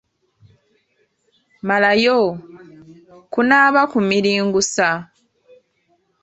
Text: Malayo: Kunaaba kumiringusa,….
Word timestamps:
Malayo: 1.67 2.19
Kunaaba 3.33 3.81
kumiringusa,…. 3.91 4.87